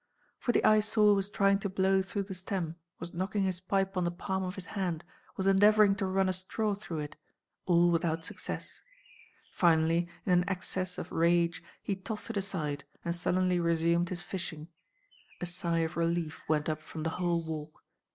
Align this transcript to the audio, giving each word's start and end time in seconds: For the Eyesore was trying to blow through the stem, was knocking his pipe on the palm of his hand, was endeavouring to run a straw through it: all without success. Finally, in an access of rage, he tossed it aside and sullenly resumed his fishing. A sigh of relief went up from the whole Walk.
For 0.39 0.51
the 0.51 0.65
Eyesore 0.65 1.13
was 1.13 1.29
trying 1.29 1.59
to 1.59 1.69
blow 1.69 2.01
through 2.01 2.23
the 2.23 2.33
stem, 2.33 2.75
was 2.99 3.13
knocking 3.13 3.43
his 3.43 3.59
pipe 3.59 3.95
on 3.95 4.03
the 4.03 4.09
palm 4.09 4.41
of 4.41 4.55
his 4.55 4.65
hand, 4.73 5.03
was 5.37 5.45
endeavouring 5.45 5.93
to 5.97 6.07
run 6.07 6.27
a 6.27 6.33
straw 6.33 6.73
through 6.73 7.01
it: 7.01 7.17
all 7.67 7.91
without 7.91 8.25
success. 8.25 8.81
Finally, 9.51 10.07
in 10.25 10.31
an 10.39 10.49
access 10.49 10.97
of 10.97 11.11
rage, 11.11 11.61
he 11.83 11.95
tossed 11.95 12.31
it 12.31 12.37
aside 12.37 12.83
and 13.05 13.15
sullenly 13.15 13.59
resumed 13.59 14.09
his 14.09 14.23
fishing. 14.23 14.69
A 15.39 15.45
sigh 15.45 15.81
of 15.85 15.95
relief 15.95 16.41
went 16.49 16.67
up 16.67 16.81
from 16.81 17.03
the 17.03 17.11
whole 17.21 17.45
Walk. 17.45 17.83